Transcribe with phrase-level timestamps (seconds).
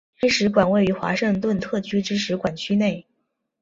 [0.19, 3.05] 该使馆位于华盛顿特区之使馆区内。